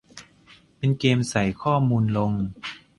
[0.77, 2.31] เป็นเกมส์ใส่ข้อมูลลง